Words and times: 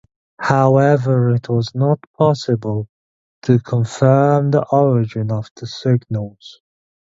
However, 0.39 1.29
it 1.29 1.47
was 1.47 1.75
not 1.75 1.99
possible 2.17 2.87
to 3.43 3.59
confirm 3.59 4.49
the 4.49 4.65
origin 4.71 5.31
of 5.31 5.47
the 5.57 5.67
signals. 5.67 6.59